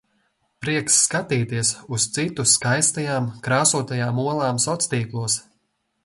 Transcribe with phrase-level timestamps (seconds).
[0.63, 5.37] Prieks skatīties uz citu skaistajām, krāsotajām olām soctīklos.